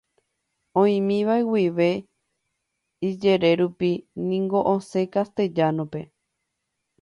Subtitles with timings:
[0.83, 1.89] Oĩmíva guive
[3.09, 3.91] ijere rupi
[4.27, 6.01] niko oñe'ẽ Castellano-pe.